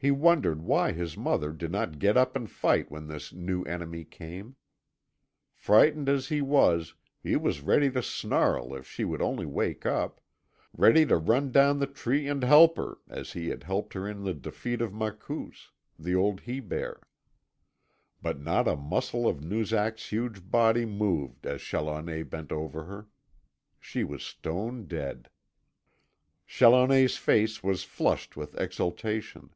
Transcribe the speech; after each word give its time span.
He 0.00 0.12
wondered 0.12 0.62
why 0.62 0.92
his 0.92 1.16
mother 1.16 1.50
did 1.50 1.72
not 1.72 1.98
get 1.98 2.16
up 2.16 2.36
and 2.36 2.48
fight 2.48 2.88
when 2.88 3.08
this 3.08 3.32
new 3.32 3.64
enemy 3.64 4.04
came. 4.04 4.54
Frightened 5.56 6.08
as 6.08 6.28
he 6.28 6.40
was 6.40 6.94
he 7.20 7.34
was 7.34 7.62
ready 7.62 7.90
to 7.90 8.00
snarl 8.00 8.76
if 8.76 8.86
she 8.86 9.04
would 9.04 9.20
only 9.20 9.44
wake 9.44 9.84
up 9.84 10.20
ready 10.72 11.04
to 11.06 11.18
hurry 11.18 11.48
down 11.48 11.80
the 11.80 11.88
tree 11.88 12.28
and 12.28 12.44
help 12.44 12.76
her 12.76 12.98
as 13.08 13.32
he 13.32 13.48
had 13.48 13.64
helped 13.64 13.92
her 13.94 14.06
in 14.06 14.22
the 14.22 14.32
defeat 14.34 14.80
of 14.80 14.92
Makoos, 14.94 15.72
the 15.98 16.14
old 16.14 16.42
he 16.42 16.60
bear. 16.60 17.00
But 18.22 18.38
not 18.38 18.68
a 18.68 18.76
muscle 18.76 19.26
of 19.26 19.42
Noozak's 19.42 20.10
huge 20.10 20.48
body 20.48 20.86
moved 20.86 21.44
as 21.44 21.60
Challoner 21.60 22.24
bent 22.24 22.52
over 22.52 22.84
her. 22.84 23.08
She 23.80 24.04
was 24.04 24.22
stone 24.22 24.84
dead. 24.86 25.28
Challoner's 26.46 27.16
face 27.16 27.64
was 27.64 27.82
flushed 27.82 28.36
with 28.36 28.54
exultation. 28.60 29.50